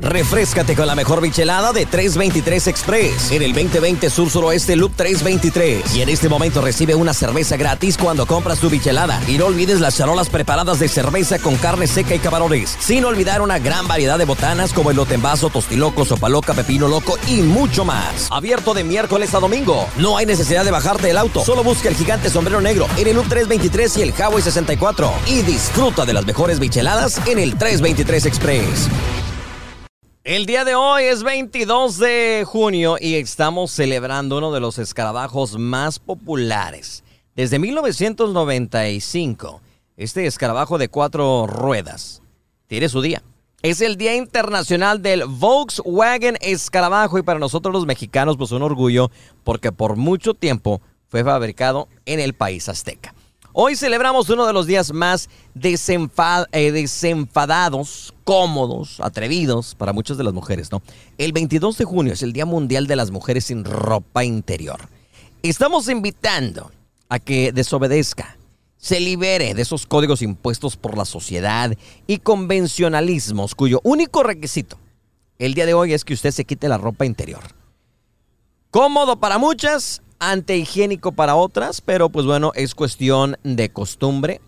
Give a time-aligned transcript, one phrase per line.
[0.00, 5.94] Refrescate con la mejor bichelada de 323 Express en el 2020 Sur Suroeste Loop 323.
[5.94, 9.20] Y en este momento recibe una cerveza gratis cuando compras tu bichelada.
[9.28, 12.76] Y no olvides las charolas preparadas de cerveza con carne seca y camarones.
[12.80, 17.18] Sin olvidar una gran variedad de botanas como el vaso, tostiloco, sopa loca, pepino loco
[17.26, 18.28] y mucho más.
[18.30, 19.86] Abierto de miércoles a domingo.
[19.96, 21.44] No hay necesidad de bajarte del auto.
[21.44, 25.12] Solo busca el gigante sombrero negro en el Loop 323 y el Highway 64.
[25.26, 28.88] Y disfruta de las mejores bicheladas en el 323 Express.
[30.30, 35.58] El día de hoy es 22 de junio y estamos celebrando uno de los escarabajos
[35.58, 37.02] más populares.
[37.34, 39.60] Desde 1995,
[39.96, 42.22] este escarabajo de cuatro ruedas
[42.68, 43.24] tiene su día.
[43.62, 49.10] Es el Día Internacional del Volkswagen Escarabajo y para nosotros los mexicanos pues un orgullo
[49.42, 53.16] porque por mucho tiempo fue fabricado en el país azteca.
[53.52, 55.28] Hoy celebramos uno de los días más
[55.60, 60.82] eh, desenfadados, cómodos, atrevidos para muchas de las mujeres, ¿no?
[61.18, 64.88] El 22 de junio es el Día Mundial de las Mujeres sin Ropa Interior.
[65.42, 66.70] Estamos invitando
[67.08, 68.36] a que desobedezca,
[68.76, 71.76] se libere de esos códigos impuestos por la sociedad
[72.06, 74.78] y convencionalismos cuyo único requisito
[75.40, 77.42] el día de hoy es que usted se quite la ropa interior.
[78.70, 84.40] Cómodo para muchas, antihigiénico para otras, pero pues bueno, es cuestión de costumbre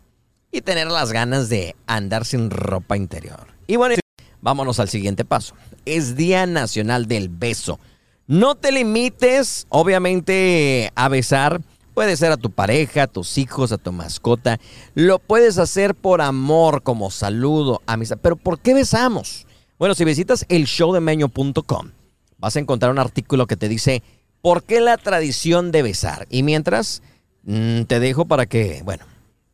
[0.52, 3.48] y tener las ganas de andar sin ropa interior.
[3.66, 3.96] Y bueno,
[4.40, 5.54] vámonos al siguiente paso.
[5.84, 7.80] Es Día Nacional del Beso.
[8.26, 11.60] No te limites, obviamente, a besar.
[11.94, 14.60] Puede ser a tu pareja, a tus hijos, a tu mascota.
[14.94, 18.18] Lo puedes hacer por amor, como saludo, amistad.
[18.22, 19.46] Pero ¿por qué besamos?
[19.78, 21.90] Bueno, si visitas el showdemeño.com,
[22.38, 24.02] vas a encontrar un artículo que te dice
[24.42, 26.26] ¿Por qué la tradición de besar?
[26.28, 27.00] Y mientras,
[27.44, 29.04] mm, te dejo para que, bueno,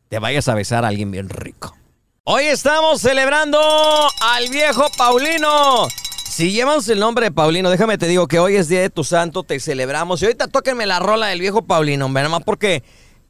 [0.09, 1.77] te vayas a besar a alguien bien rico.
[2.23, 5.87] Hoy estamos celebrando al viejo Paulino.
[6.27, 9.03] Si llevamos el nombre de Paulino, déjame te digo que hoy es día de tu
[9.03, 10.21] santo, te celebramos.
[10.21, 12.83] Y ahorita tóquenme la rola del viejo Paulino, hombre, nada más porque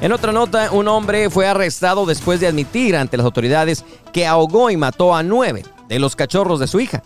[0.01, 4.69] En otra nota, un hombre fue arrestado después de admitir ante las autoridades que ahogó
[4.69, 7.01] y mató a nueve de los cachorros de su hija.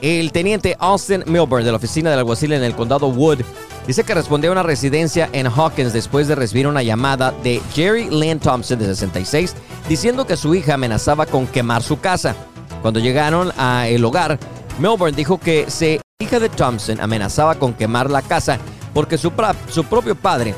[0.00, 3.40] El teniente Austin Milburn de la oficina del alguacil en el condado Wood
[3.86, 8.08] dice que respondió a una residencia en Hawkins después de recibir una llamada de Jerry
[8.08, 9.54] Lynn Thompson de 66
[9.88, 12.34] diciendo que su hija amenazaba con quemar su casa.
[12.80, 14.38] Cuando llegaron al hogar,
[14.78, 18.58] Milburn dijo que su hija de Thompson amenazaba con quemar la casa
[18.94, 19.32] porque su,
[19.68, 20.54] su propio padre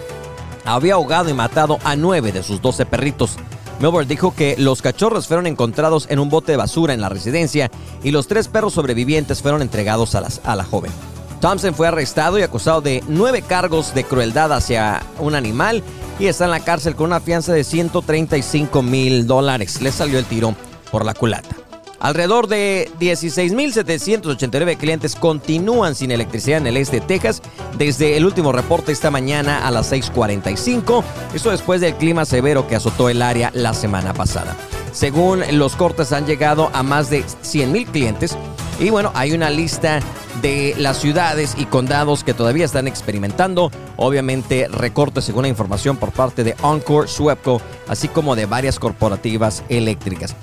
[0.65, 3.37] había ahogado y matado a nueve de sus doce perritos.
[3.81, 7.71] Melbourne dijo que los cachorros fueron encontrados en un bote de basura en la residencia
[8.03, 10.93] y los tres perros sobrevivientes fueron entregados a, a la joven.
[11.41, 15.83] Thompson fue arrestado y acusado de nueve cargos de crueldad hacia un animal
[16.21, 19.83] y está en la cárcel con una fianza de 135 mil dólares.
[19.83, 20.55] Le salió el tiro
[20.93, 21.62] por la culata.
[22.03, 27.43] Alrededor de 16.789 clientes continúan sin electricidad en el este de Texas
[27.79, 31.05] desde el último reporte esta mañana a las 6.45.
[31.33, 34.57] Esto después del clima severo que azotó el área la semana pasada.
[34.91, 38.37] Según los cortes han llegado a más de 100.000 clientes
[38.81, 40.01] y bueno, hay una lista
[40.43, 46.11] de las ciudades y condados que todavía están experimentando, obviamente recortes según la información por
[46.11, 50.35] parte de Encore, Swepco, así como de varias corporativas eléctricas.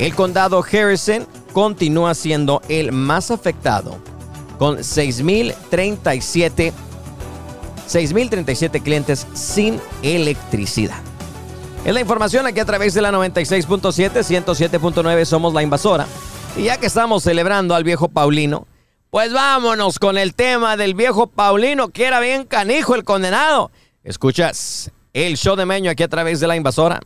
[0.00, 3.98] El condado Harrison continúa siendo el más afectado,
[4.58, 6.72] con 6.037
[7.86, 11.02] 6.037 clientes sin electricidad.
[11.84, 16.06] Es la información aquí a través de la 96.7, 107.9 somos la invasora.
[16.56, 18.66] Y ya que estamos celebrando al viejo Paulino,
[19.10, 23.70] pues vámonos con el tema del viejo Paulino, que era bien canijo el condenado.
[24.02, 27.00] Escuchas el show de Meño aquí a través de la invasora.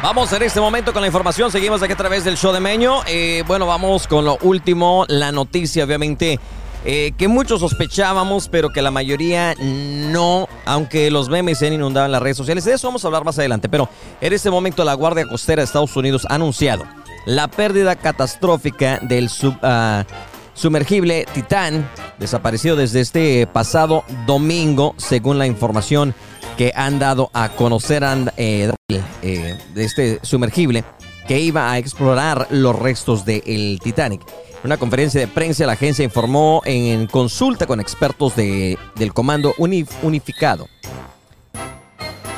[0.00, 1.50] Vamos en este momento con la información.
[1.50, 3.00] Seguimos aquí a través del show de Meño.
[3.08, 6.38] Eh, bueno, vamos con lo último, la noticia, obviamente,
[6.84, 12.06] eh, que muchos sospechábamos, pero que la mayoría no, aunque los memes se han inundado
[12.06, 12.64] en las redes sociales.
[12.64, 13.68] De eso vamos a hablar más adelante.
[13.68, 13.88] Pero
[14.20, 16.84] en este momento, la Guardia Costera de Estados Unidos ha anunciado
[17.26, 19.28] la pérdida catastrófica del
[19.62, 20.04] ah,
[20.54, 26.14] sumergible Titán, desaparecido desde este pasado domingo, según la información
[26.58, 28.04] que han dado a conocer
[28.36, 28.72] eh,
[29.22, 30.84] eh, de este sumergible
[31.28, 34.22] que iba a explorar los restos del Titanic.
[34.22, 39.54] En una conferencia de prensa, la agencia informó en consulta con expertos de, del Comando
[39.58, 40.66] Unificado.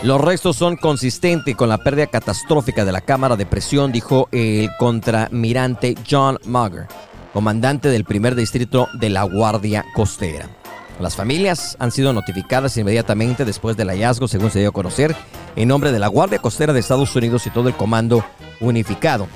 [0.02, 4.68] Los restos son consistentes con la pérdida catastrófica de la cámara de presión, dijo el
[4.78, 6.88] contramirante John Mugger,
[7.32, 10.59] comandante del primer distrito de la Guardia Costera.
[11.00, 15.16] Las familias han sido notificadas inmediatamente después del hallazgo, según se dio a conocer,
[15.56, 18.22] en nombre de la Guardia Costera de Estados Unidos y todo el Comando
[18.60, 19.26] Unificado.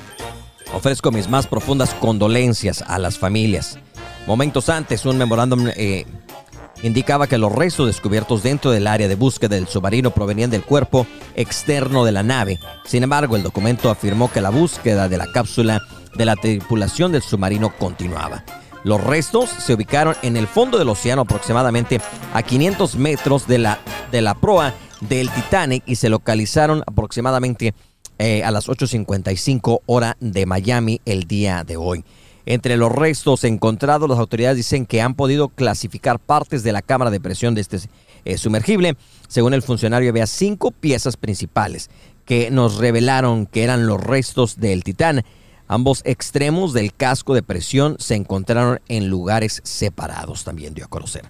[0.75, 3.79] Ofrezco mis más profundas condolencias a las familias.
[4.27, 6.05] Momentos antes, un memorándum eh,
[6.83, 11.07] indicaba que los restos descubiertos dentro del área de búsqueda del submarino provenían del cuerpo
[11.35, 12.61] externo de la nave.
[12.85, 15.81] Sin embargo, el documento afirmó que la búsqueda de la cápsula
[16.15, 18.45] de la tripulación del submarino continuaba.
[18.85, 22.01] Los restos se ubicaron en el fondo del océano aproximadamente
[22.35, 23.79] a 500 metros de la,
[24.13, 27.75] de la proa del Titanic y se localizaron aproximadamente
[28.19, 32.05] eh, a las 8.55 hora de Miami el día de hoy.
[32.47, 37.11] Entre los restos encontrados, las autoridades dicen que han podido clasificar partes de la cámara
[37.11, 37.79] de presión de este
[38.27, 38.97] eh, sumergible.
[39.29, 41.89] Según el funcionario, había cinco piezas principales
[42.27, 45.25] que nos revelaron que eran los restos del Titán.
[45.67, 51.25] Ambos extremos del casco de presión se encontraron en lugares separados, también dio a conocer.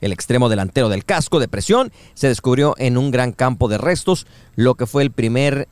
[0.00, 4.26] El extremo delantero del casco de presión se descubrió en un gran campo de restos,
[4.56, 5.68] lo que fue el primer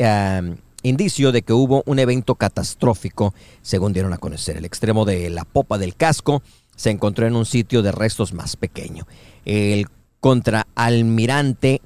[0.00, 0.42] ah,
[0.82, 4.56] indicio de que hubo un evento catastrófico, según dieron a conocer.
[4.56, 6.42] El extremo de la popa del casco
[6.76, 9.06] se encontró en un sitio de restos más pequeño.
[9.44, 9.88] El
[10.20, 11.80] contraalmirante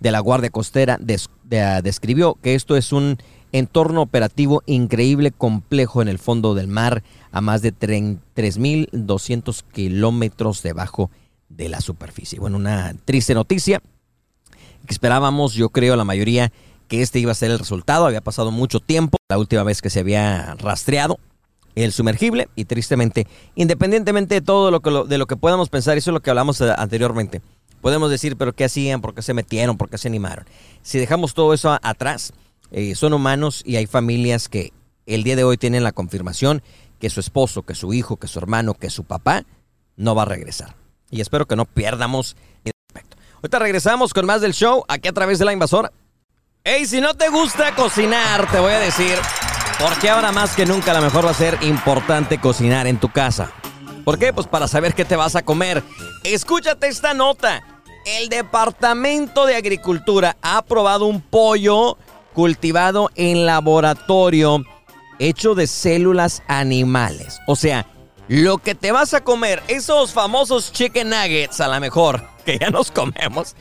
[0.00, 3.16] de la Guardia Costera describió que esto es un
[3.54, 11.10] entorno operativo increíble, complejo en el fondo del mar, a más de 3.200 kilómetros debajo
[11.48, 12.40] de la superficie.
[12.40, 13.80] Bueno, una triste noticia.
[14.88, 16.50] Esperábamos, yo creo, la mayoría,
[16.88, 18.06] que este iba a ser el resultado.
[18.06, 21.20] Había pasado mucho tiempo, la última vez que se había rastreado
[21.76, 26.10] el sumergible y tristemente, independientemente de todo lo que, de lo que podamos pensar, eso
[26.10, 27.40] es lo que hablamos eh, anteriormente,
[27.80, 29.00] podemos decir, pero ¿qué hacían?
[29.00, 29.76] ¿Por qué se metieron?
[29.76, 30.46] ¿Por qué se animaron?
[30.82, 32.32] Si dejamos todo eso atrás,
[32.70, 34.72] eh, son humanos y hay familias que
[35.06, 36.62] el día de hoy tienen la confirmación
[36.98, 39.44] que su esposo, que su hijo, que su hermano, que su papá
[39.96, 40.74] no va a regresar.
[41.10, 43.16] Y espero que no pierdamos el respecto.
[43.36, 45.92] Ahorita regresamos con más del show aquí a través de la invasora.
[46.64, 49.18] Hey, si no te gusta cocinar, te voy a decir,
[49.78, 53.10] porque ahora más que nunca a lo mejor va a ser importante cocinar en tu
[53.10, 53.52] casa.
[54.04, 54.32] ¿Por qué?
[54.32, 55.82] Pues para saber qué te vas a comer.
[56.24, 57.62] Escúchate esta nota.
[58.06, 61.96] El Departamento de Agricultura ha aprobado un pollo
[62.34, 64.64] cultivado en laboratorio
[65.18, 67.40] hecho de células animales.
[67.46, 67.86] O sea,
[68.28, 72.70] lo que te vas a comer, esos famosos chicken nuggets a lo mejor, que ya
[72.70, 73.54] nos comemos,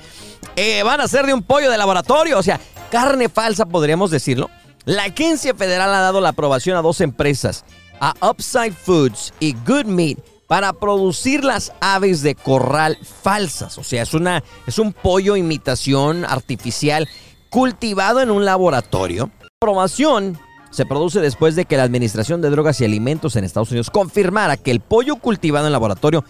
[0.55, 2.37] eh, van a ser de un pollo de laboratorio.
[2.39, 2.59] O sea,
[2.91, 4.49] carne falsa podríamos decirlo.
[4.85, 7.63] La agencia federal ha dado la aprobación a dos empresas,
[8.01, 13.77] a Upside Foods y Good Meat, para producir las aves de corral falsas.
[13.77, 17.07] O sea, es, una, es un pollo imitación artificial
[17.53, 19.29] cultivado en un laboratorio.
[19.39, 20.39] La aprobación
[20.71, 24.57] se produce después de que la Administración de Drogas y Alimentos en Estados Unidos confirmara
[24.57, 26.25] que el pollo cultivado en laboratorio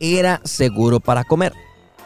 [0.00, 1.52] era seguro para comer.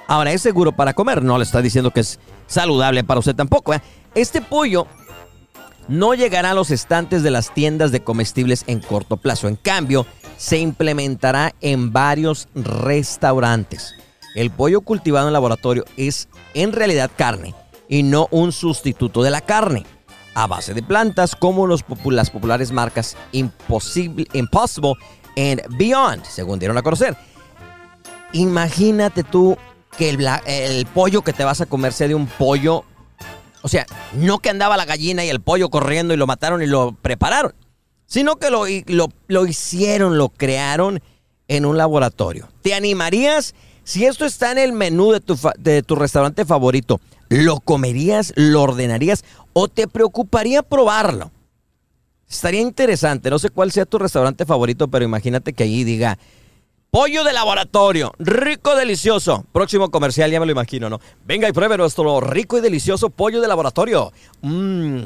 [0.06, 3.72] Ahora, es seguro para comer, no le está diciendo que es saludable para usted tampoco.
[3.72, 3.80] ¿eh?
[4.14, 4.86] Este pollo
[5.88, 9.48] no llegará a los estantes de las tiendas de comestibles en corto plazo.
[9.48, 10.04] En cambio,
[10.36, 13.94] se implementará en varios restaurantes.
[14.34, 17.54] El pollo cultivado en laboratorio es en realidad carne
[17.88, 19.86] y no un sustituto de la carne.
[20.34, 21.82] A base de plantas como las
[22.30, 24.92] populares marcas Impossible, Impossible
[25.36, 27.16] and Beyond, según dieron a conocer.
[28.32, 29.56] Imagínate tú
[29.96, 32.84] que el, pollo que te vas a comer sea de un pollo
[33.62, 36.66] o sea, no que andaba la gallina y el pollo corriendo y lo mataron y
[36.66, 37.54] lo prepararon,
[38.06, 38.68] sino que lo,
[39.46, 41.02] hicieron, lo crearon
[41.48, 42.48] en un laboratorio.
[42.62, 43.56] ¿Te animarías?
[43.82, 49.68] Si esto está en el menú de tu restaurante favorito, ¿lo comerías, lo ordenarías o
[49.68, 51.30] te preocuparía probarlo?
[52.28, 56.18] Estaría interesante, no sé cuál sea tu restaurante favorito, pero imagínate que ahí diga,
[56.90, 59.44] Pollo de laboratorio, rico, delicioso.
[59.52, 61.00] Próximo comercial, ya me lo imagino, ¿no?
[61.26, 64.10] Venga y pruebe nuestro rico y delicioso pollo de laboratorio.
[64.40, 65.02] Mmm.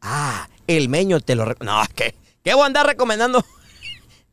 [0.00, 1.46] Ah, el meño te lo...
[1.60, 2.16] No, ¿qué?
[2.42, 3.44] ¿Qué voy a andar recomendando?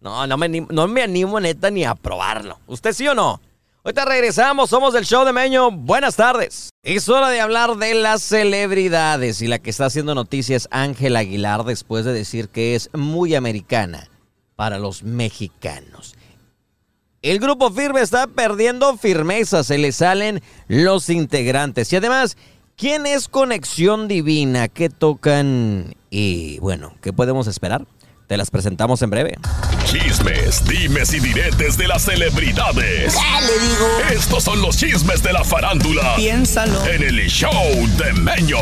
[0.02, 2.58] No, no me, no me animo neta ni a probarlo.
[2.68, 3.42] ¿Usted sí o no?
[3.82, 5.72] Ahorita regresamos, somos del show de Meño.
[5.72, 6.70] Buenas tardes.
[6.84, 11.20] Es hora de hablar de las celebridades y la que está haciendo noticias es Ángela
[11.20, 14.10] Aguilar después de decir que es muy americana
[14.58, 16.16] para los mexicanos.
[17.22, 21.94] El grupo firme está perdiendo firmeza, se le salen los integrantes.
[21.94, 22.36] Y además,
[22.76, 24.68] ¿quién es Conexión Divina?
[24.68, 25.96] ¿Qué tocan?
[26.10, 27.86] Y bueno, ¿qué podemos esperar?
[28.30, 29.40] Te las presentamos en breve.
[29.86, 33.16] Chismes, dimes y diretes de las celebridades.
[33.16, 33.88] Ya le digo.
[34.12, 36.16] Estos son los chismes de la farándula.
[36.16, 36.86] Piénsalo.
[36.86, 37.52] En el show
[37.98, 38.60] de Meño.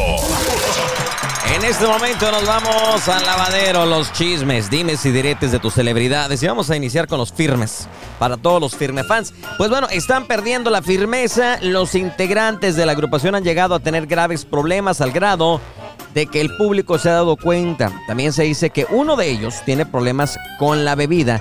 [1.54, 6.42] En este momento nos vamos al lavadero, los chismes, dimes y diretes de tus celebridades.
[6.42, 7.90] Y vamos a iniciar con los firmes.
[8.20, 9.34] Para todos los firme fans.
[9.58, 11.60] Pues bueno, están perdiendo la firmeza.
[11.62, 15.60] Los integrantes de la agrupación han llegado a tener graves problemas al grado
[16.14, 17.92] de que el público se ha dado cuenta.
[18.08, 21.40] También se dice que uno de ellos tiene problemas con la bebida,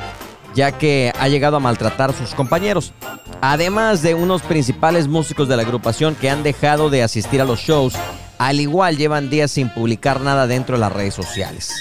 [0.54, 2.92] ya que ha llegado a maltratar a sus compañeros.
[3.40, 7.60] Además de unos principales músicos de la agrupación que han dejado de asistir a los
[7.60, 7.94] shows,
[8.38, 11.72] al igual llevan días sin publicar nada dentro de las redes sociales.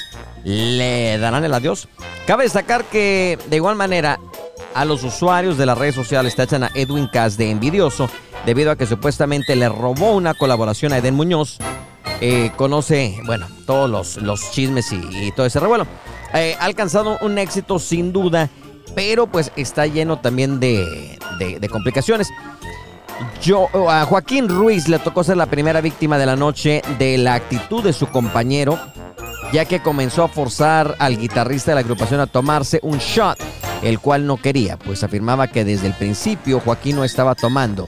[0.43, 1.87] ¿Le darán el adiós?
[2.27, 4.19] Cabe destacar que, de igual manera,
[4.73, 8.09] a los usuarios de las redes sociales tachan a Edwin Cass de envidioso
[8.45, 11.57] debido a que supuestamente le robó una colaboración a Eden Muñoz
[12.21, 15.85] eh, conoce, bueno, todos los, los chismes y, todo ese revuelo.
[16.33, 18.49] Eh, ha alcanzado un éxito sin duda,
[18.93, 22.29] pero pues está lleno también de, de, complicaciones.
[23.41, 27.35] Yo, a Joaquín Ruiz le tocó ser la primera víctima de la noche de la
[27.35, 28.79] actitud de su compañero,
[29.53, 33.37] ya que comenzó a forzar al guitarrista de la agrupación a tomarse un shot,
[33.83, 37.87] el cual no quería, pues afirmaba que desde el principio Joaquín no estaba tomando.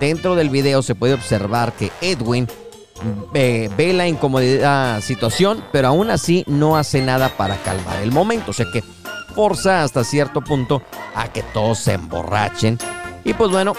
[0.00, 2.48] Dentro del video se puede observar que Edwin
[3.32, 8.50] ve la incomodidad situación, pero aún así no hace nada para calmar el momento.
[8.50, 8.82] O sea que
[9.34, 10.82] forza hasta cierto punto
[11.14, 12.78] a que todos se emborrachen.
[13.24, 13.74] Y pues bueno,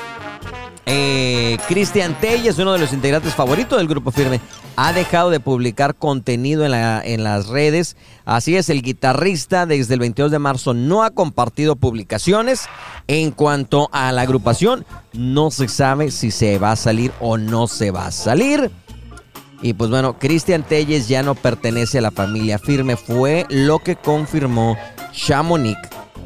[0.86, 4.40] eh, Cristian es uno de los integrantes favoritos del grupo Firme.
[4.76, 7.96] Ha dejado de publicar contenido en, en las redes.
[8.26, 12.66] Así es, el guitarrista desde el 22 de marzo no ha compartido publicaciones.
[13.08, 17.68] En cuanto a la agrupación, no se sabe si se va a salir o no
[17.68, 18.72] se va a salir.
[19.62, 23.96] Y pues bueno, Cristian Telles ya no pertenece a la familia firme, fue lo que
[23.96, 24.78] confirmó
[25.12, 25.80] Chamonix.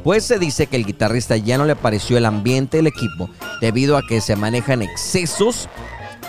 [0.04, 3.28] Pues se dice que el guitarrista ya no le pareció el ambiente del equipo
[3.60, 5.68] debido a que se manejan excesos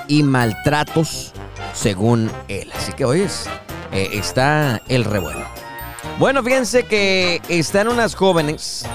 [0.08, 1.31] y maltratos
[1.74, 2.70] según él.
[2.75, 3.22] Así que hoy
[3.91, 5.46] eh, está el revuelo.
[6.20, 8.86] Bueno, fíjense que están unas jóvenes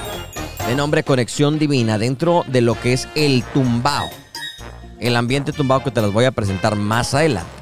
[0.66, 4.08] de nombre Conexión Divina dentro de lo que es el tumbao.
[5.00, 7.55] El ambiente tumbao que te los voy a presentar más adelante.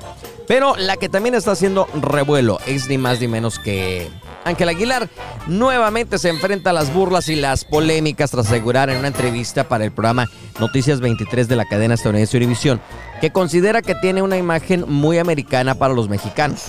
[0.47, 4.09] Pero la que también está haciendo revuelo es ni más ni menos que
[4.45, 5.09] Ángel Aguilar.
[5.47, 9.85] Nuevamente se enfrenta a las burlas y las polémicas tras asegurar en una entrevista para
[9.85, 10.27] el programa
[10.61, 12.81] Noticias 23 de la cadena estadounidense Univision
[13.21, 16.67] que considera que tiene una imagen muy americana para los mexicanos.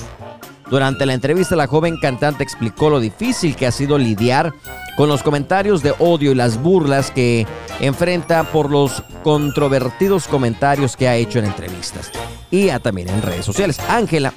[0.69, 4.53] Durante la entrevista, la joven cantante explicó lo difícil que ha sido lidiar
[4.97, 7.45] con los comentarios de odio y las burlas que
[7.79, 12.11] enfrenta por los controvertidos comentarios que ha hecho en entrevistas
[12.49, 13.79] y también en redes sociales.
[13.89, 14.33] Ángela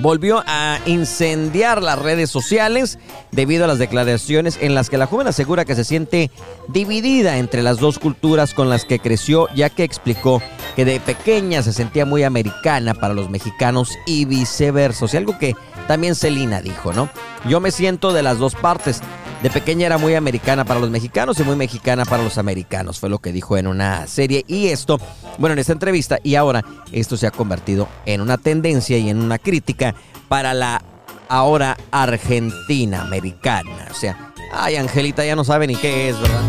[0.00, 2.98] volvió a incendiar las redes sociales
[3.32, 6.30] debido a las declaraciones en las que la joven asegura que se siente
[6.68, 10.42] dividida entre las dos culturas con las que creció, ya que explicó
[10.76, 15.04] que de pequeña se sentía muy americana para los mexicanos y viceversa.
[15.04, 15.54] O sea, algo que
[15.88, 17.10] también Celina dijo, ¿no?
[17.48, 19.00] Yo me siento de las dos partes.
[19.42, 23.08] De pequeña era muy americana para los mexicanos y muy mexicana para los americanos, fue
[23.08, 24.44] lo que dijo en una serie.
[24.46, 25.00] Y esto,
[25.38, 29.18] bueno, en esta entrevista, y ahora esto se ha convertido en una tendencia y en
[29.18, 29.94] una crítica
[30.28, 30.82] para la
[31.28, 33.88] ahora Argentina americana.
[33.90, 36.42] O sea, ay, Angelita ya no sabe ni qué es, ¿verdad?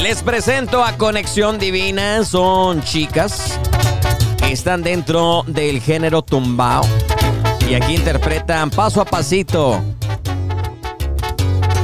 [0.00, 2.24] Les presento a Conexión Divina.
[2.24, 3.58] Son chicas
[4.54, 6.84] están dentro del género tumbao.
[7.68, 9.82] Y aquí interpretan paso a pasito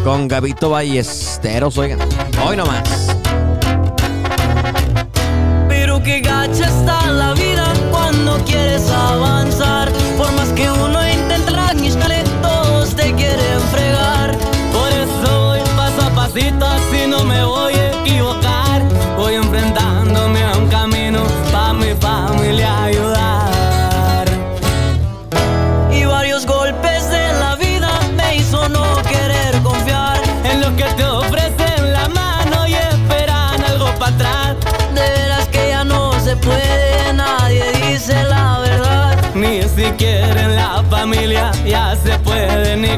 [0.04, 1.99] con Gabito Ballesteros, oigan.
[2.45, 3.20] Hoy nomás.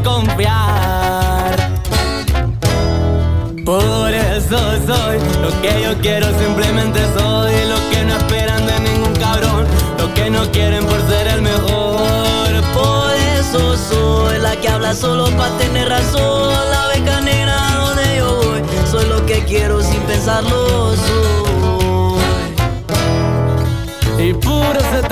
[0.01, 1.57] Confiar.
[3.65, 9.15] Por eso soy lo que yo quiero, simplemente soy lo que no esperan de ningún
[9.15, 9.67] cabrón,
[9.99, 12.49] lo que no quieren por ser el mejor.
[12.75, 18.37] Por eso soy la que habla solo para tener razón, la beca negra donde yo
[18.37, 21.43] voy, soy lo que quiero sin pensarlo soy.
[24.19, 25.12] Y puro sete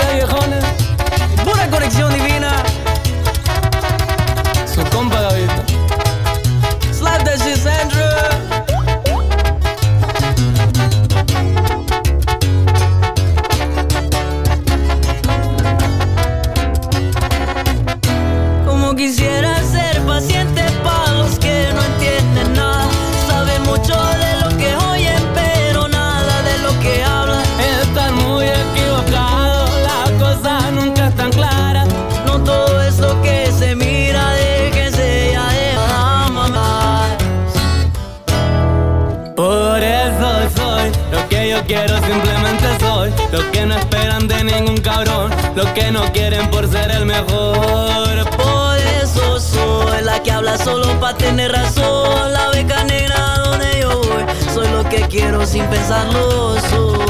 [50.58, 55.64] solo para tener razón, la beca negra donde yo voy, soy lo que quiero sin
[55.66, 57.00] pensarlo soy.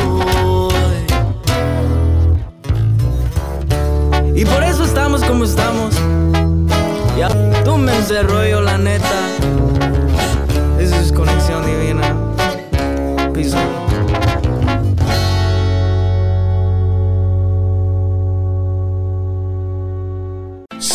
[4.35, 5.95] Y por eso estamos como estamos.
[7.19, 7.29] Ya,
[7.65, 9.21] tú me rollo la neta.
[10.79, 12.17] This is conexión divina.
[13.35, 13.55] Peace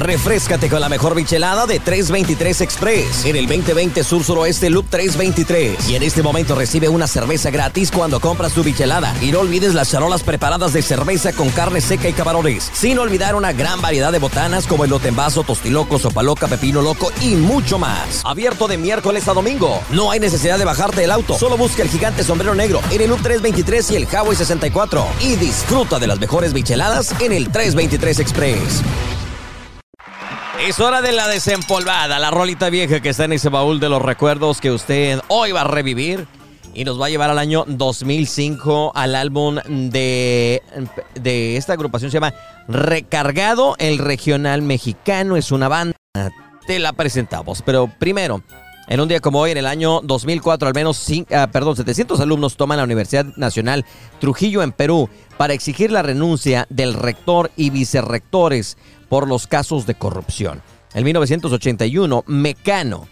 [0.00, 5.90] Refrescate con la mejor bichelada de 323 Express en el 2020 Sur Suroeste Loop 323.
[5.90, 9.14] Y en este momento recibe una cerveza gratis cuando compras tu bichelada.
[9.20, 12.70] Y no olvides las charolas preparadas de cerveza con carne seca y camarones.
[12.72, 17.12] Sin olvidar una gran variedad de botanas como el vaso, tostiloco, sopa loca, pepino loco
[17.20, 18.22] y mucho más.
[18.24, 19.82] Abierto de miércoles a domingo.
[19.90, 21.38] No hay necesidad de bajarte del auto.
[21.38, 25.06] Solo busca el gigante sombrero negro en el Loop 323 y el Highway 64.
[25.20, 28.82] Y disfruta de las mejores bicheladas en el 323 Express.
[30.66, 34.02] Es hora de la desempolvada, la rolita vieja que está en ese baúl de los
[34.02, 36.26] recuerdos que usted hoy va a revivir
[36.74, 40.62] y nos va a llevar al año 2005 al álbum de,
[41.14, 42.34] de esta agrupación se llama
[42.68, 45.96] Recargado, el regional mexicano, es una banda,
[46.66, 48.42] te la presentamos, pero primero...
[48.88, 52.18] En un día como hoy, en el año 2004, al menos cinco, uh, perdón, 700
[52.18, 53.84] alumnos toman la Universidad Nacional
[54.18, 58.76] Trujillo en Perú para exigir la renuncia del rector y vicerrectores
[59.10, 60.62] por los casos de corrupción.
[60.94, 63.08] En 1981, Mecano,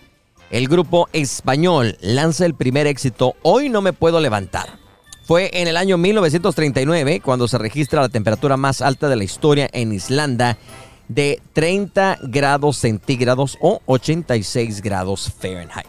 [0.50, 4.78] el grupo español, lanza el primer éxito Hoy no me puedo levantar.
[5.24, 9.68] Fue en el año 1939 cuando se registra la temperatura más alta de la historia
[9.74, 10.56] en Islanda
[11.08, 15.87] de 30 grados centígrados o 86 grados Fahrenheit.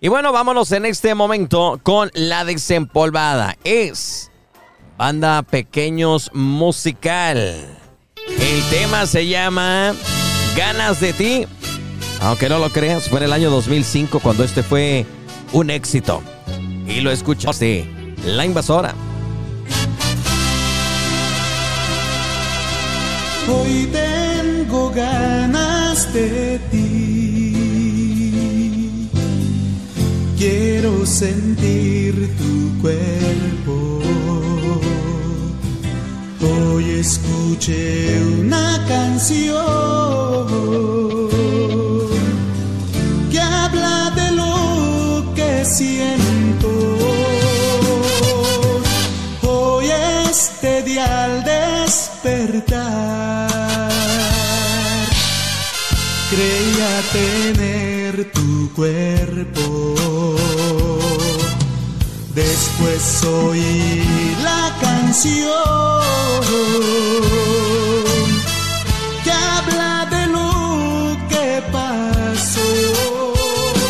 [0.00, 3.56] Y bueno, vámonos en este momento con la desempolvada.
[3.64, 4.30] Es
[4.98, 7.85] Banda Pequeños Musical.
[8.28, 9.94] El tema se llama
[10.56, 11.46] Ganas de ti.
[12.20, 15.06] Aunque no lo creas, fue en el año 2005 cuando este fue
[15.52, 16.22] un éxito.
[16.86, 17.88] Y lo escuchaste,
[18.24, 18.94] La Invasora.
[23.48, 27.46] Hoy tengo ganas de ti.
[30.36, 33.85] Quiero sentir tu cuerpo.
[36.76, 40.46] Hoy escuché una canción
[43.30, 46.68] que habla de lo que siento.
[49.40, 49.86] Hoy
[50.30, 52.68] este día al despertar
[56.28, 59.96] creía tener tu cuerpo.
[62.36, 65.40] Después oí la canción
[69.24, 73.32] que habla de lo que pasó.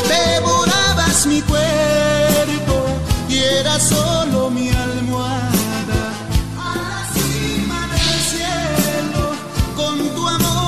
[0.09, 2.87] Devorabas mi cuerpo
[3.29, 6.13] y era solo mi almohada.
[6.57, 9.25] A la cima del cielo
[9.75, 10.66] con tu amor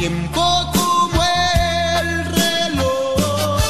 [0.00, 0.40] tiempo
[0.72, 3.60] como el reloj.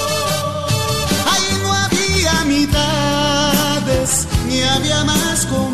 [1.28, 5.69] Ahí no había mitades, ni había más complementos,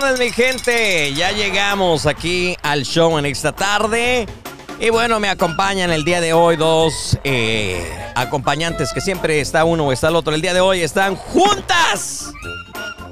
[0.00, 1.12] tardes, mi gente.
[1.14, 4.26] Ya llegamos aquí al show en esta tarde.
[4.78, 7.84] Y bueno, me acompañan el día de hoy dos eh,
[8.14, 10.34] acompañantes que siempre está uno o está el otro.
[10.34, 12.32] El día de hoy están juntas.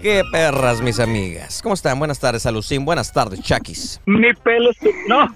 [0.00, 1.60] Qué perras, mis amigas.
[1.62, 1.98] ¿Cómo están?
[1.98, 2.84] Buenas tardes, Alucín.
[2.84, 4.00] Buenas tardes, Chakis.
[4.06, 4.70] Mi pelo.
[5.08, 5.26] No.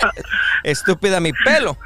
[0.64, 1.78] Estúpida mi pelo.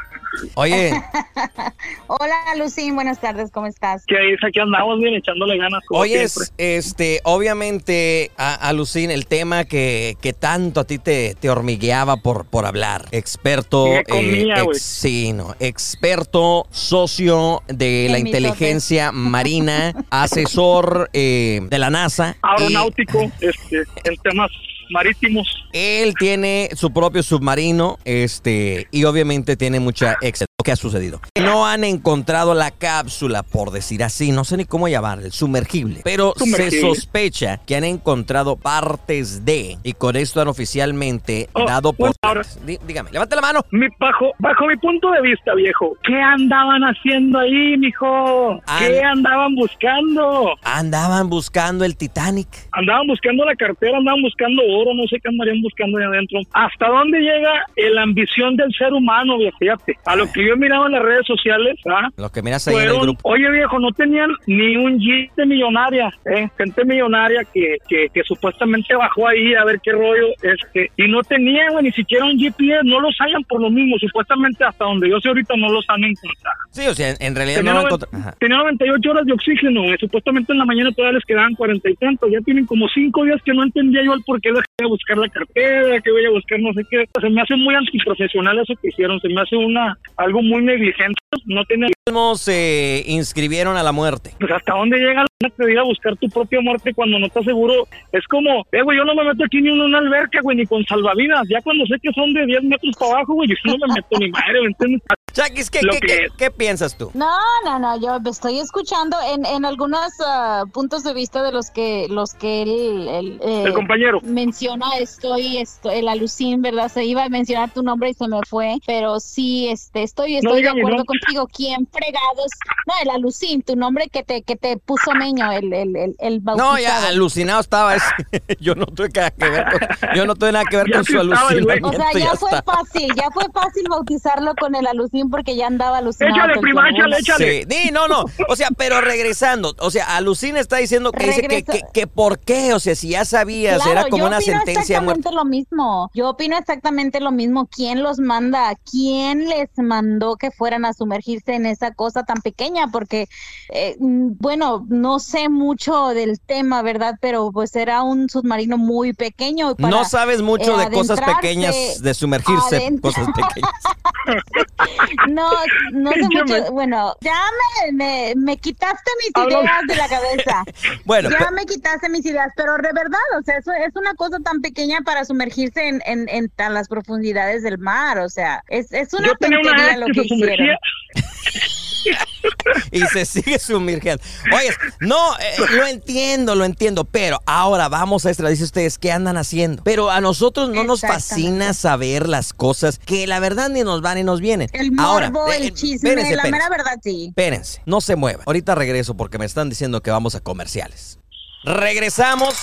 [0.54, 0.92] Oye,
[2.06, 4.04] Hola, Lucín, buenas tardes, ¿cómo estás?
[4.06, 6.26] Que ahí aquí andamos bien echándole ganas Oye,
[6.58, 12.46] este, obviamente, a, Alucín, el tema que, que tanto a ti te, te hormigueaba por,
[12.46, 13.06] por hablar.
[13.10, 14.78] Experto, Me comía, güey.
[14.78, 22.36] sí, no, experto, socio de En la inteligencia marina, asesor eh, de la NASA.
[22.58, 24.50] y Aeronáutico, este, en temas
[24.90, 25.46] marítimos.
[25.72, 31.20] él tiene su propio submarino, este, y obviamente tiene mucha ex lo que ha sucedido.
[31.40, 36.00] No han encontrado la cápsula, por decir así, no sé ni cómo llamarle, el sumergible,
[36.04, 41.92] pero se sospecha que han encontrado partes de, y con esto han oficialmente Oh, dado
[41.92, 42.12] por...
[42.22, 43.60] ahora- Dí- dígame, levante la mano.
[43.70, 48.60] Mi, bajo, bajo mi punto de vista, viejo, ¿qué andaban haciendo ahí, mijo?
[48.78, 50.54] ¿Qué An- andaban buscando?
[50.62, 52.48] Andaban buscando el Titanic.
[52.72, 56.40] Andaban buscando la cartera, andaban buscando oro, no sé qué andarían buscando ahí adentro.
[56.52, 59.56] ¿Hasta dónde llega la ambición del ser humano, viejo?
[59.58, 62.08] Fíjate, a lo que yo miraba en las redes sociales, ¿ah?
[62.16, 63.20] Lo que miras ahí en el grupo.
[63.28, 66.48] oye viejo, no tenían ni un jeep de millonaria, ¿eh?
[66.58, 71.22] gente millonaria que, que, que supuestamente bajó ahí a ver qué rollo, este, y no
[71.22, 75.08] tenían güey, ni siquiera un GPS, no los hallan por lo mismo, supuestamente hasta donde
[75.08, 76.56] yo sé ahorita no los han encontrado.
[76.70, 78.18] Sí, o sea, en, en realidad Tenía, no lo noven- encontré.
[78.20, 78.34] Ajá.
[78.38, 82.30] tenía 98 horas de oxígeno, supuestamente en la mañana todavía les quedaban 40 y tantos,
[82.30, 85.18] ya tienen como 5 días que no entendía yo el por qué dejé de buscar
[85.18, 88.74] la cartera, que voy a buscar no sé qué, se me hace muy antiprofesional eso
[88.80, 91.62] que hicieron, se me hace una algo muy negligente, no
[92.06, 94.32] Mismos se inscribieron a la muerte.
[94.38, 97.44] pues hasta dónde llega la de ir a buscar tu propia muerte cuando no estás
[97.44, 97.86] seguro.
[98.12, 100.66] Es como, eh, güey, yo no me meto aquí ni en una alberca, güey, ni
[100.66, 101.46] con salvavidas.
[101.48, 104.18] Ya cuando sé que son de 10 metros para abajo, güey, yo no me meto
[104.18, 105.02] ni madre, ¿me entiendes?
[105.34, 107.10] Chakis, ¿qué, Lo qué, que- qué- qué piensas tú?
[107.14, 111.70] No, no, no, yo estoy escuchando en, en algunos ah, puntos de vista de los
[111.70, 114.20] que los que él, él, eh, El compañero.
[114.22, 116.88] menciona estoy, esto, el alucín, ¿verdad?
[116.88, 120.52] Se iba a mencionar tu nombre y se me fue, pero sí, este, estoy, estoy
[120.52, 121.48] de diga mi acuerdo contigo.
[121.52, 122.50] ¿Quién fregados?
[122.86, 126.44] No, el alucín, tu nombre que te que te puso Meño, el el el, el
[126.44, 126.78] No, bautizado.
[126.78, 127.96] ya alucinado estaba.
[127.96, 128.06] ese.
[128.60, 131.18] yo no tuve nada que ver con, yo no tuve nada que ver con su
[131.18, 131.88] alucinamiento.
[131.88, 132.62] O sea, ya ya fue está.
[132.62, 136.36] fácil, ya fue fácil bautizarlo con el alucín porque ya andaba alucinado.
[136.36, 137.66] Échale, prima, échale, échale.
[137.68, 138.24] Sí, no, no.
[138.48, 142.38] O sea, pero regresando, o sea, Alucina está diciendo que dice que, que, que por
[142.38, 145.20] qué, o sea, si ya sabías, Claro, era como yo una opino sentencia de muerte.
[145.20, 146.10] exactamente lo mismo.
[146.14, 147.66] Yo opino exactamente lo mismo.
[147.66, 148.74] ¿Quién los manda?
[148.90, 152.88] ¿Quién les mandó que fueran a sumergirse en esa cosa tan pequeña?
[152.88, 153.28] Porque,
[153.70, 157.16] eh, bueno, no sé mucho del tema, ¿verdad?
[157.20, 159.70] Pero pues era un submarino muy pequeño.
[159.72, 163.70] y para, No sabes mucho eh, de cosas pequeñas, de sumergirse, cosas pequeñas.
[165.28, 165.50] No,
[165.92, 166.72] no sé mucho.
[166.72, 167.40] Bueno, ya
[167.84, 170.64] me, me, me quitaste mis ideas de la cabeza.
[171.04, 174.38] Bueno, ya me quitaste mis ideas, pero de verdad, o sea, eso es una cosa
[174.40, 178.92] tan pequeña para sumergirse en, en, en tan las profundidades del mar, o sea, es,
[178.92, 180.76] es una Yo tenía una lo que que hicieron.
[182.90, 184.22] y se sigue sumergiendo.
[184.54, 189.12] Oye, no, eh, lo entiendo, lo entiendo, pero ahora vamos a extra, dice ustedes, ¿qué
[189.12, 189.82] andan haciendo?
[189.82, 194.16] Pero a nosotros no nos fascina saber las cosas que la verdad ni nos van
[194.16, 194.68] ni nos vienen.
[194.72, 196.50] El ahora, morbo, eh, el eh, chisme, espérense, la espérense.
[196.50, 197.26] mera verdad, sí.
[197.28, 198.44] Espérense, no se muevan.
[198.46, 201.18] Ahorita regreso porque me están diciendo que vamos a comerciales.
[201.64, 202.54] Regresamos.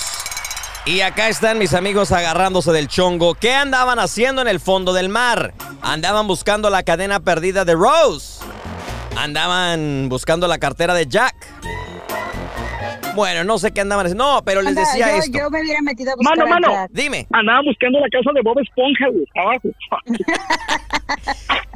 [0.84, 3.36] Y acá están mis amigos agarrándose del chongo.
[3.36, 5.54] ¿Qué andaban haciendo en el fondo del mar?
[5.80, 8.40] Andaban buscando la cadena perdida de Rose.
[9.16, 11.34] Andaban buscando la cartera de Jack.
[13.16, 14.24] Bueno, no sé qué andaban haciendo.
[14.24, 15.38] No, pero les Anda, decía yo, esto.
[15.38, 16.86] yo me hubiera metido a buscar Mano, a mano.
[16.90, 17.26] Dime.
[17.32, 19.68] Andaba buscando la casa de Bob Esponja, güey, abajo.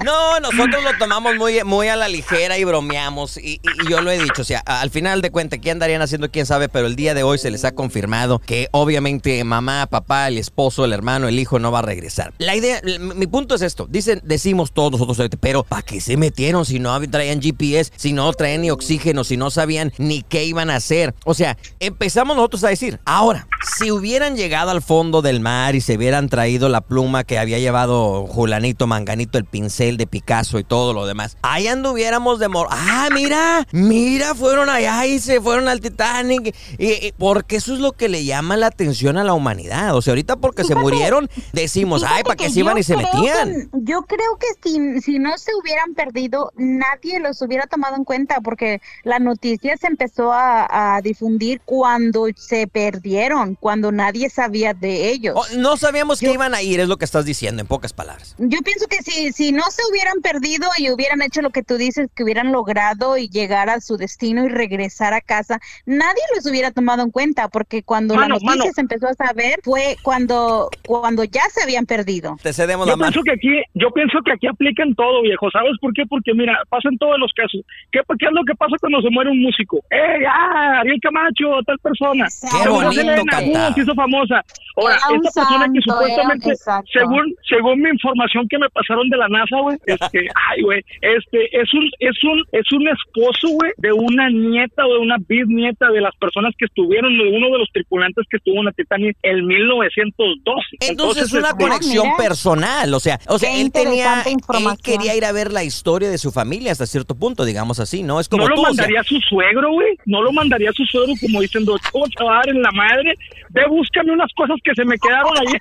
[0.04, 3.38] No, nosotros lo tomamos muy, muy a la ligera y bromeamos.
[3.38, 5.70] Y, y- y yo lo he dicho, o sea, a- al final de cuentas, ¿qué
[5.70, 6.30] andarían haciendo?
[6.30, 6.68] ¿Quién sabe?
[6.68, 10.84] Pero el día de hoy se les ha confirmado que obviamente mamá, papá, el esposo,
[10.84, 12.34] el hermano, el hijo no va a regresar.
[12.38, 13.86] La idea, l- mi punto es esto.
[13.88, 17.90] Dicen, decimos todos nosotros ahorita, pero ¿para qué se metieron si no hab- traían GPS,
[17.96, 21.14] si no traían ni oxígeno, si no sabían ni qué iban a hacer?
[21.28, 25.80] O sea, empezamos nosotros a decir, ahora, si hubieran llegado al fondo del mar y
[25.80, 30.64] se hubieran traído la pluma que había llevado Julanito, Manganito, el pincel de Picasso y
[30.64, 32.68] todo lo demás, ahí anduviéramos de mor...
[32.70, 36.54] Ah, mira, mira, fueron allá y se fueron al Titanic.
[36.78, 39.96] Y, y- porque eso es lo que le llama la atención a la humanidad.
[39.96, 42.96] O sea, ahorita porque se murieron, decimos, ay, ¿para qué que se iban y se
[42.96, 43.50] metían?
[43.50, 48.04] que- yo creo que si, si no se hubieran perdido, nadie los hubiera tomado en
[48.04, 51.15] cuenta porque la noticia se empezó a, a difundir
[51.64, 55.34] cuando se perdieron, cuando nadie sabía de ellos.
[55.36, 58.34] Oh, no sabíamos que iban a ir, es lo que estás diciendo, en pocas palabras.
[58.38, 61.76] Yo pienso que si, si no se hubieran perdido y hubieran hecho lo que tú
[61.76, 66.46] dices, que hubieran logrado y llegar a su destino y regresar a casa, nadie los
[66.46, 68.72] hubiera tomado en cuenta, porque cuando la Mano, noticia mano.
[68.74, 72.36] se empezó a saber fue cuando, cuando ya se habían perdido.
[72.42, 73.12] Te cedemos Yo la mano.
[73.12, 75.50] pienso que aquí, yo pienso que aquí aplican todo, viejo.
[75.50, 76.02] ¿Sabes por qué?
[76.08, 77.60] Porque mira, pasa en todos los casos.
[77.92, 79.78] ¿Qué, qué es lo que pasa cuando se muere un músico?
[79.90, 82.26] ¡Eh, ah, Ariel Camacho, tal persona!
[82.62, 83.70] Qué bonito Selena, cantaba.
[83.70, 84.44] uh, se hizo famosa.
[84.76, 86.54] Ahora, esta persona que supuestamente,
[86.92, 91.60] según según mi información que me pasaron de la NASA, güey, este, ay, güey, este,
[91.60, 95.90] es un, es un, es un esposo, güey, de una nieta o de una bisnieta
[95.90, 99.16] de las personas que estuvieron, de uno de los tripulantes que estuvo en la Titanic
[99.22, 100.66] en 1912.
[100.80, 102.16] Entonces es una este, conexión mira.
[102.16, 104.76] personal, o sea, o sea, Qué él tenía, interesante él información.
[104.82, 108.20] quería ir a ver la historia de su familia hasta cierto punto, digamos así, ¿no?
[108.20, 109.96] Es como no lo tú, o sea, mandaría a su suegro, güey.
[110.04, 112.70] No lo mandaría a su suegro como diciendo, ¿cómo te va a dar en la
[112.72, 113.14] madre?
[113.50, 115.56] Ve, búscame unas cosas que se me quedaron allí.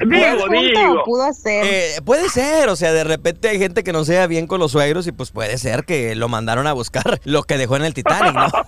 [0.06, 1.04] digo, digo.
[1.04, 1.64] pudo ser.
[1.64, 4.72] eh, puede ser, o sea, de repente hay gente que no sea bien con los
[4.72, 7.94] suegros y pues puede ser que lo mandaron a buscar lo que dejó en el
[7.94, 8.50] Titanic, ¿no?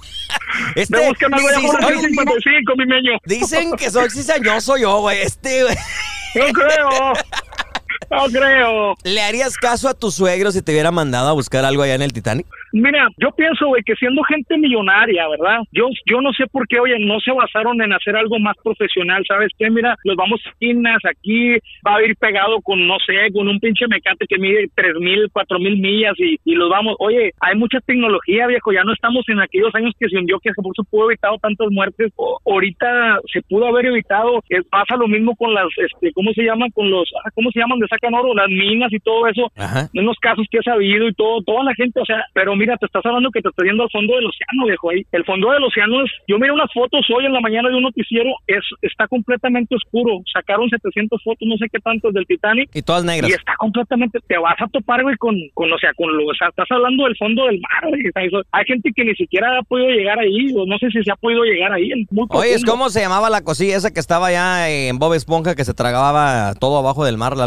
[0.77, 3.13] Este, Ve, búscame algo oye, 55, mi meño.
[3.25, 5.77] dicen que soy cizañoso yo, güey, este, güey.
[6.35, 7.13] No creo.
[8.21, 8.95] No creo.
[9.05, 12.03] ¿Le harías caso a tu suegro si te hubiera mandado a buscar algo allá en
[12.03, 12.47] el Titanic?
[12.73, 15.59] Mira, yo pienso, güey, que siendo gente millonaria, ¿verdad?
[15.73, 19.25] Yo, yo no sé por qué, oye, no se basaron en hacer algo más profesional,
[19.27, 19.69] ¿sabes qué?
[19.71, 23.87] Mira, los vamos esquinas aquí, va a ir pegado con, no sé, con un pinche
[23.89, 27.81] mecate que mide tres mil, cuatro mil millas y, y los vamos, oye, hay mucha
[27.81, 31.05] tecnología, viejo, ya no estamos en aquellos años que se hundió, que por eso pudo
[31.05, 35.53] haber evitado tantas muertes, O- ahorita se pudo haber evitado, eh, pasa lo mismo con
[35.55, 36.71] las, este, ¿cómo se llaman?
[36.71, 37.81] Con los, ah, ¿cómo se llaman?
[37.81, 39.89] De sacan oro, las minas y todo eso, Ajá.
[39.93, 42.77] en los casos que he sabido y todo, toda la gente, o sea, pero mira,
[42.77, 45.03] te estás hablando que te estás yendo al fondo del océano, viejo, ahí.
[45.13, 47.83] El fondo del océano es, yo miré unas fotos hoy en la mañana de un
[47.83, 52.83] noticiero, es, está completamente oscuro, sacaron 700 fotos, no sé qué tantos del Titanic, Y
[52.83, 53.31] todas negras.
[53.31, 56.35] y está completamente, te vas a topar, güey, con, con, o sea, con lo, o
[56.35, 58.03] sea, estás hablando del fondo del mar, güey,
[58.53, 61.17] hay gente que ni siquiera ha podido llegar ahí, o no sé si se ha
[61.17, 64.99] podido llegar ahí, muy Oye, como se llamaba la cosilla esa que estaba allá en
[64.99, 67.47] Bob Esponja que se tragaba todo abajo del mar, la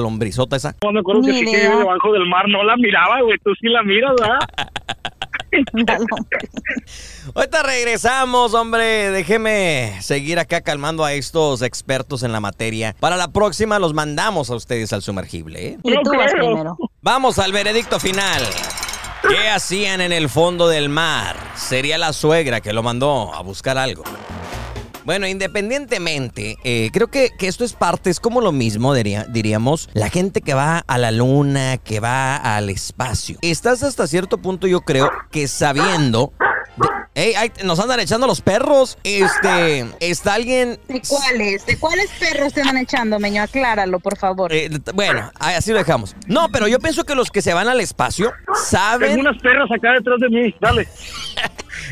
[0.51, 0.75] esa.
[0.83, 3.67] No me acuerdo que sí que debajo del mar no la miraba, güey, tú sí
[3.67, 4.39] la miras, ¿verdad?
[7.35, 9.11] Ahorita regresamos, hombre.
[9.11, 12.95] Déjeme seguir acá calmando a estos expertos en la materia.
[12.99, 15.67] Para la próxima los mandamos a ustedes al sumergible.
[15.67, 15.77] ¿eh?
[15.83, 16.77] Y tú vas primero.
[17.01, 18.41] Vamos al veredicto final.
[19.27, 21.37] ¿Qué hacían en el fondo del mar?
[21.55, 24.03] Sería la suegra que lo mandó a buscar algo.
[25.05, 29.89] Bueno, independientemente, eh, creo que, que esto es parte, es como lo mismo, diría- diríamos,
[29.93, 33.37] la gente que va a la luna, que va al espacio.
[33.41, 36.31] Estás hasta cierto punto, yo creo, que sabiendo...
[36.77, 38.97] de- Ey, ay, nos andan echando los perros.
[39.03, 40.79] Este, está alguien...
[40.87, 41.63] ¿De cuáles?
[41.67, 43.43] ¿De cuáles perros te andan echando, meño?
[43.43, 44.51] Acláralo, por favor.
[44.51, 46.15] Eh, bueno, así lo dejamos.
[46.25, 49.69] No, pero yo pienso que los que se van al espacio Tengo saben unas perras
[49.71, 50.87] acá detrás de mí, dale.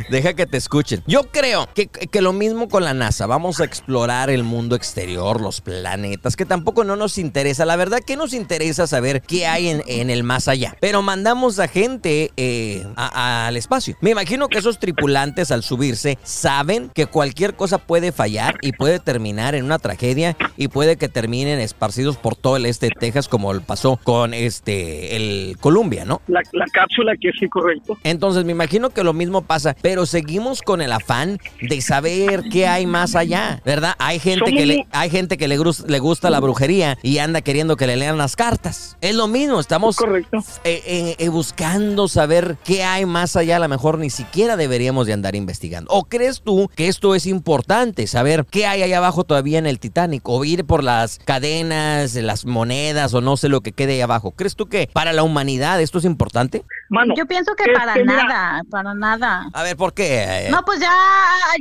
[0.10, 1.04] Deja que te escuchen.
[1.08, 3.26] Yo creo que, que lo mismo con la NASA.
[3.28, 7.66] Vamos a explorar el mundo exterior, los planetas, que tampoco no nos interesa.
[7.66, 10.76] La verdad que nos interesa saber qué hay en, en el más allá.
[10.80, 13.96] Pero mandamos a gente eh, a- al espacio.
[14.02, 19.00] Me imagino que esos tripulantes al subirse saben que cualquier cosa puede fallar y puede
[19.00, 23.28] terminar en una tragedia y puede que terminen esparcidos por todo el este de Texas
[23.28, 26.22] como pasó con este el Columbia, ¿no?
[26.28, 27.98] La, la cápsula que sí, correcto.
[28.04, 32.68] Entonces me imagino que lo mismo pasa, pero seguimos con el afán de saber qué
[32.68, 33.96] hay más allá, ¿verdad?
[34.00, 37.42] Hay gente Somos que le, hay gente que le, le gusta la brujería y anda
[37.42, 38.98] queriendo que le lean las cartas.
[39.02, 40.38] Es lo mismo, estamos Correcto.
[40.64, 45.08] eh, eh, eh, buscando saber qué hay más allá, a lo mejor ni siquiera deberíamos
[45.08, 45.92] de andar investigando.
[45.92, 49.80] ¿O crees tú que esto es importante, saber qué hay allá abajo todavía en el
[49.80, 50.28] Titanic?
[50.28, 54.32] O ir por las cadenas, las monedas o no sé lo que quede ahí abajo.
[54.32, 56.64] ¿Crees tú que para la humanidad esto es importante?
[56.90, 59.50] Mano, Yo pienso que para nada, para nada.
[59.54, 60.48] A ver, ¿por qué?
[60.50, 60.94] No, pues ya,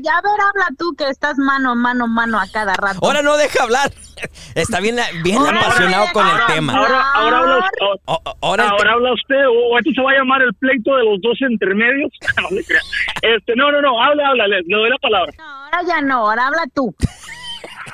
[0.02, 2.98] ya a ver, habla tú que estás mano, mano, mano a cada rato.
[3.02, 3.90] Ahora no deja hablar.
[4.54, 6.74] Está bien, bien Ahora apasionado con el tema.
[6.76, 8.14] Ahora, ahora habla usted.
[8.40, 12.10] Ahora habla usted, o esto se va a llamar el pleito de los dos intermedios.
[13.22, 15.32] este, no, no, no, habla, habla, le, le doy la palabra.
[15.38, 16.94] No, ahora ya no, ahora habla tú.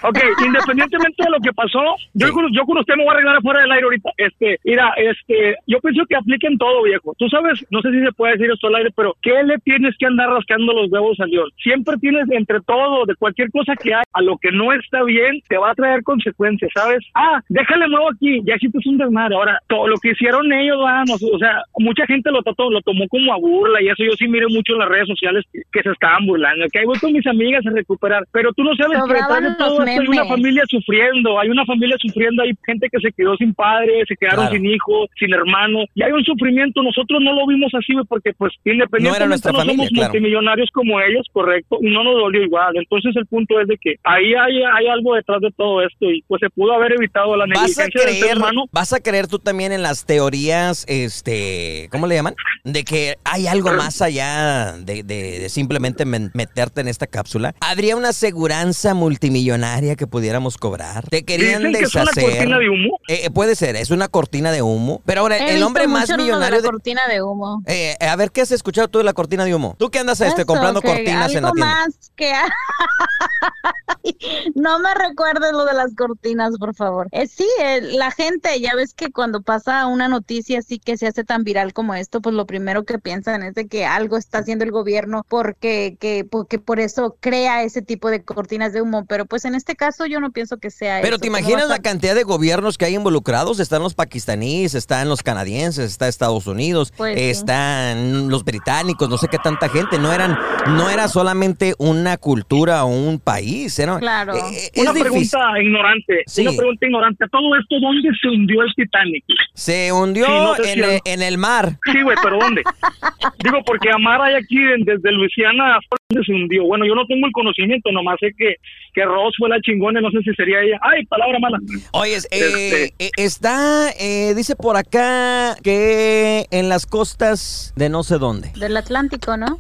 [0.03, 2.33] Ok, independientemente de lo que pasó, yo, Sí.
[2.33, 4.11] con, yo con usted me voy a arreglar fuera del aire ahorita.
[4.17, 7.15] Este, mira, este, yo pienso que apliquen todo, viejo.
[7.19, 9.95] Tú sabes, no sé si se puede decir esto al aire, pero ¿qué le tienes
[9.99, 11.51] que andar rascando los huevos al Dios?
[11.63, 15.41] Siempre tienes entre todo, de cualquier cosa que hay, a lo que no está bien,
[15.49, 17.05] te va a traer consecuencias, ¿sabes?
[17.15, 19.35] Ah, déjale nuevo aquí, ya hiciste un desmadre.
[19.37, 23.07] Ahora, todo lo que hicieron ellos, vamos, o sea, mucha gente lo trató, lo tomó
[23.09, 25.83] como a burla y eso yo sí miré mucho en las redes sociales que, que
[25.83, 28.99] se estaban burlando, que ahí voy con mis amigas a recuperar, pero tú no sabes
[29.07, 32.89] que detrás de Sobraban todo hay una familia sufriendo, hay una familia sufriendo, hay gente
[32.91, 34.55] que se quedó sin padre, se quedaron Claro.
[34.57, 36.83] sin hijos, sin hermano, y hay un sufrimiento.
[36.83, 40.13] Nosotros no lo vimos así, porque pues independientemente nuestra no familia, somos claro.
[40.13, 42.77] multimillonarios como ellos, correcto, y no nos dolió igual.
[42.77, 46.23] Entonces el punto es de que ahí hay, hay algo detrás de todo esto y
[46.29, 48.65] pues se pudo haber evitado la ¿Vas a negligencia del ser creer, humano.
[48.73, 52.35] vas a creer tú también en las teorías, este, ¿cómo le llaman?
[52.65, 57.55] De que hay algo más allá de, de- de simplemente men- meterte en esta cápsula.
[57.61, 61.09] ¿Habría una aseguranza multimillonaria que pudiéramos cobrar?
[61.09, 62.25] ¿Te querían Dicen que es una deshacer?
[62.25, 62.99] cortina de humo.
[63.09, 65.01] Eh, eh, puede ser, es una cortina de humo.
[65.07, 66.69] Pero ahora, He el visto hombre más mucho lo de millonario la de...
[66.69, 67.63] cortina de humo.
[67.67, 69.75] Eh, a ver, ¿qué has escuchado tú de la cortina de humo?
[69.79, 71.77] ¿Tú qué andas este, Eso, comprando cortinas en la tienda?
[71.77, 72.33] más que...
[74.55, 77.09] no me recuerdes lo de las cortinas, por favor.
[77.13, 81.07] Eh, sí, eh, la gente, ya ves que cuando pasa una noticia así que se
[81.07, 84.17] hace tan viral como esto, pues lo primero primero que piensan es de que algo
[84.17, 88.81] está haciendo el gobierno porque que, porque por eso crea ese tipo de cortinas de
[88.81, 91.69] humo, pero pues en este caso yo no pienso que sea Pero eso, ¿te imaginas
[91.69, 93.59] la cantidad de gobiernos que hay involucrados?
[93.59, 97.25] Están los pakistaníes, están los canadienses, está Estados Unidos, Pues sí.
[97.25, 99.99] están los británicos, no sé qué tanta gente.
[99.99, 100.39] No eran,
[100.69, 104.35] no era solamente una cultura o un país, era, Claro.
[104.35, 105.03] eh, es Una difícil.
[105.31, 106.43] pregunta ignorante, Sí.
[106.43, 107.25] una pregunta ignorante.
[107.25, 109.25] ¿A todo esto dónde se hundió el Titanic?
[109.55, 111.79] Se hundió Sí, no sé en, si- el, en el mar.
[111.93, 112.63] Sí, güey, pero ¿dónde?
[113.45, 115.79] Digo, porque Amar hay aquí en- desde Luisiana
[116.09, 116.65] se hundió.
[116.65, 118.55] Bueno, yo no tengo el conocimiento, nomás sé que,
[118.95, 120.79] que Ross fue la chingona, no sé si sería ella.
[120.83, 121.59] Ay, palabra mala.
[121.93, 122.85] Oye, eh, Este.
[122.99, 128.53] eh, está, eh, dice por acá que en las costas de no sé dónde.
[128.59, 129.59] Del Atlántico, ¿no?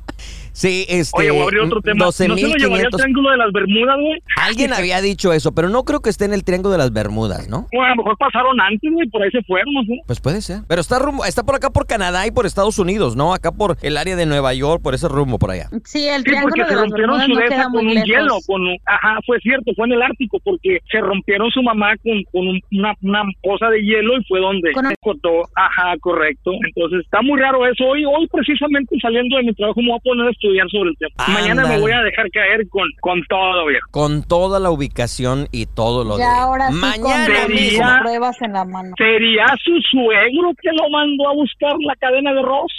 [0.56, 1.20] Sí, este.
[1.20, 2.06] Oye, voy a abrir otro tema.
[2.06, 2.96] ¿No se lo llevaría al 12.500.
[2.96, 4.22] Triángulo de las Bermudas, güey?
[4.42, 7.46] Alguien había dicho eso, pero no creo que esté en el Triángulo de las Bermudas,
[7.48, 7.66] ¿no?
[7.72, 10.00] Bueno, a lo mejor pasaron antes, güey, por ahí se fueron, no sé.
[10.06, 10.60] Pues puede ser.
[10.66, 13.34] Pero está rumbo, está por acá por Canadá y por Estados Unidos, ¿no?
[13.34, 15.68] Acá por el área de Nueva York, por ese rumbo por allá.
[15.84, 17.94] Sí, el Sí, porque triángulo se de las rompieron Bermudas su no con muy un
[17.94, 18.08] lejos.
[18.08, 21.92] hielo, con un- ajá, fue cierto, fue en el Ártico, porque se rompieron su mamá
[22.02, 25.94] con, con un- una, una cosa de hielo y fue donde Con se cortó, ajá,
[26.00, 26.52] correcto.
[26.66, 27.84] Entonces está muy raro eso.
[27.84, 30.96] Hoy, hoy precisamente saliendo de mi trabajo me voy a poner a estudiar sobre el
[30.96, 31.14] tema.
[31.28, 33.86] Mañana me voy a dejar caer con, con todo, viejo.
[33.90, 36.22] Con toda la ubicación y todo lo de.
[36.22, 37.56] Ya ahora sí Mañana con.
[37.56, 38.94] Sería- pruebas en la mano.
[38.96, 42.72] ¿Sería su suegro que lo mandó a buscar la cadena de Ross?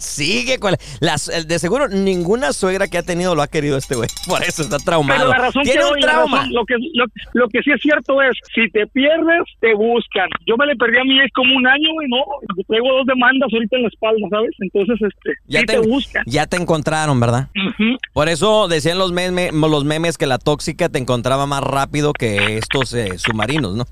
[0.00, 3.94] Sigue con la- las- de seguro ninguna suegra que ha tenido lo ha querido este
[3.94, 4.08] güey.
[4.26, 5.20] Por eso está traumado.
[5.20, 6.36] Pero la razón Tiene que un doy, trauma.
[6.38, 10.28] razón- lo que lo, lo que sí es cierto es, si te pierdes, te buscan.
[10.46, 12.18] Yo me le perdí a mi ex como un año y no,
[12.68, 14.50] traigo dos demandas ahorita en la espalda, ¿sabes?
[14.60, 16.22] Entonces, este, Ya sí te, te, buscan.
[16.26, 17.48] ya te encontraron, ¿verdad?
[18.12, 22.56] Por eso decían los, meme- los memes que la tóxica te encontraba más rápido que
[22.58, 23.84] estos eh, submarinos, ¿no?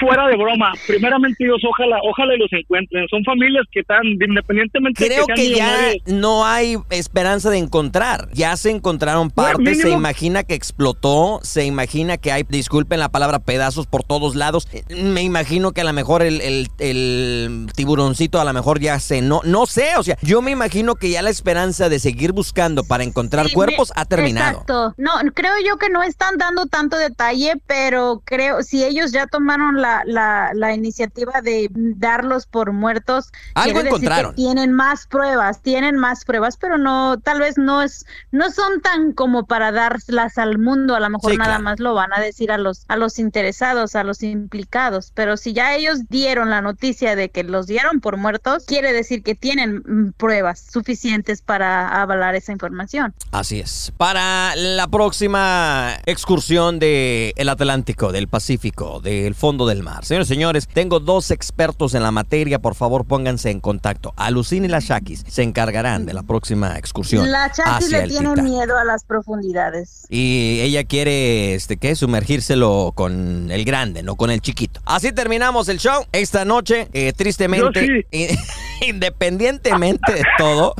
[0.00, 3.06] Fuera de broma, primeramente Dios, ojalá, ojalá y los encuentren.
[3.08, 8.28] Son familias que están, independientemente Creo que ya no hay esperanza de encontrar.
[8.32, 13.38] Ya se encontraron partes, se imagina que explotó, se imagina que hay, disculpen la palabra,
[13.38, 14.68] pedazos por todos lados.
[14.72, 18.98] Eh, Me imagino que a lo mejor el, el- el tiburoncito a lo mejor ya
[19.00, 19.20] se...
[19.22, 22.84] No, no sé, o sea, yo me imagino que ya la esperanza de seguir buscando
[22.84, 24.50] para encontrar Sí, cuerpos me- ha terminado.
[24.50, 24.94] Exacto.
[24.96, 29.80] No, creo yo que no están dando tanto detalle, pero creo si ellos ya tomaron
[29.80, 34.34] la, la, la iniciativa de darlos por muertos, Algo decir que encontraron.
[34.34, 39.12] tienen más pruebas, tienen más pruebas, pero no, tal vez no es, no son tan
[39.12, 40.94] como para darlas al mundo.
[40.94, 41.64] A lo mejor Sí, nada claro.
[41.64, 45.12] más lo van a decir a los, a los interesados, a los implicados.
[45.14, 49.22] Pero si ya ellos dieron la noticia de que los dieron por muertos, quiere decir
[49.22, 53.14] que tienen mm, pruebas suficientes para avalar esa información.
[53.30, 53.92] Así es.
[53.96, 60.04] Para la próxima excursión del el Atlántico, del Pacífico, del fondo del mar.
[60.04, 62.58] Señores señores, tengo dos expertos en la materia.
[62.58, 64.12] Por favor, pónganse en contacto.
[64.16, 67.30] Alucin y la Shakis se encargarán de la próxima excursión.
[67.30, 70.06] La hacia le el tiene miedo a las profundidades.
[70.08, 71.96] Y ella quiere, este, ¿qué?
[71.96, 74.80] Sumergírselo con el grande, no con el chiquito.
[74.84, 76.88] Así terminamos el show esta noche.
[76.92, 78.06] eh, tristemente,
[78.86, 80.74] independientemente de todo,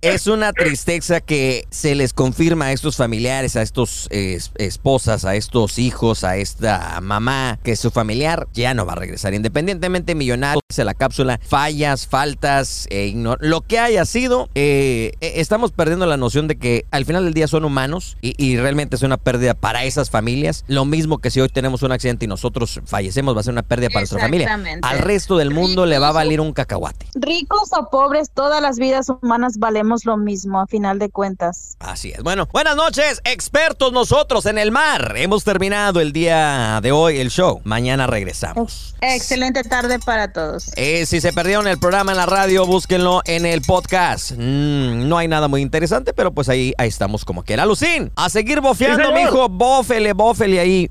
[0.00, 5.24] es una tristeza que se les confirma a estos familiares, a estos eh, es- esposas,
[5.24, 9.34] a estos hijos, a esta mamá, que su familiar ya no va a regresar.
[9.34, 15.32] Independientemente millonario, dice la cápsula, fallas, faltas, eh, ignor- lo que haya sido, eh, eh,
[15.36, 18.96] estamos perdiendo la noción de que al final del día son humanos y, y realmente
[18.96, 20.64] es una pérdida para esas familias.
[20.66, 23.62] Lo mismo que si hoy tenemos un accidente y nosotros fallecemos, va a ser una
[23.62, 24.46] pérdida para nuestra familia.
[24.46, 24.88] Exactamente.
[24.88, 27.06] Al resto del mundo le va a valer un cacahuate.
[27.14, 31.76] Ricos o pobres, todas las vidas humanas valemos lo mismo a final de cuentas.
[31.78, 32.22] Así es.
[32.22, 35.14] Bueno, buenas noches, expertos nosotros en el mar.
[35.16, 37.60] Hemos terminado el día de hoy el show.
[37.64, 38.94] Mañana regresamos.
[39.00, 40.72] Excelente tarde para todos.
[40.76, 44.32] Eh, si se perdieron el programa en la radio, búsquenlo en el podcast.
[44.32, 47.64] Mm, no hay nada muy interesante, pero pues ahí, ahí estamos como quiera.
[47.64, 49.48] Lucín, a seguir bofeando, Sí, mijo.
[49.48, 50.90] Bófele, bófele ahí.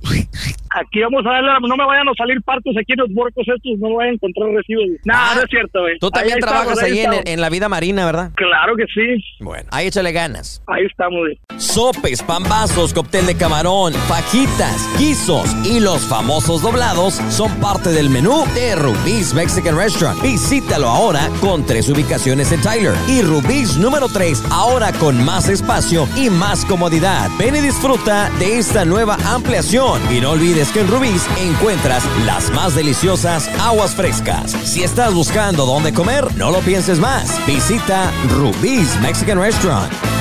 [0.74, 3.78] Aquí vamos a darle, no me vayan a salir partos aquí en los borcos estos,
[3.80, 4.88] no me vayan a encontrar residuos.
[5.06, 6.00] No, Ah, no es cierto, güey.
[6.00, 8.32] Tú también Ahí trabajas estamos, ahí en, la vida marina, ¿verdad?
[8.36, 10.64] Claro que sí, Bueno, ahí échale ganas.
[10.68, 11.40] ahí estamos, güey.
[11.58, 18.46] Sopes, pambazos, cóctel de camarón, fajitas, guisos y los famosos doblados son parte del menú
[18.56, 20.22] de Rubí's Mexican Restaurant.
[20.22, 26.08] Visítalo ahora con tres ubicaciones en Tyler y Rubí's número 3 ahora con más espacio
[26.16, 27.30] y más comodidad.
[27.38, 32.52] Ven y disfruta de esta nueva ampliación y no olvides que en Rubí's encuentras las
[32.52, 34.52] más deliciosas aguas frescas.
[34.52, 37.40] Si estás buscando dónde comer, no lo pienses más.
[37.48, 40.21] Visita Rubí's Mexican Restaurant.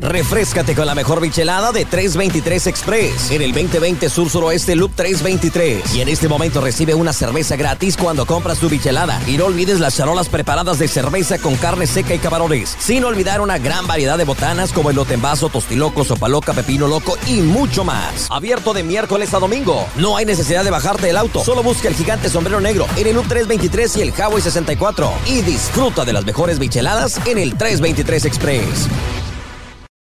[0.00, 5.94] Refrescate con la mejor bichelada de 323 Express en el 2020 Sur Suroeste Loop 323.
[5.94, 9.20] Y en este momento recibe una cerveza gratis cuando compras tu bichelada.
[9.26, 12.76] Y no olvides las charolas preparadas de cerveza con carne seca y camarones.
[12.78, 17.40] Sin olvidar una gran variedad de botanas como el vaso, tostiloco, sopaloca, pepino loco y
[17.40, 18.28] mucho más.
[18.30, 19.86] Abierto de miércoles a domingo.
[19.96, 21.42] No hay necesidad de bajarte del auto.
[21.44, 25.12] Solo busca el gigante sombrero negro en el Loop 323 y el Highway 64.
[25.26, 28.88] Y disfruta de las mejores bicheladas en el 323 Express.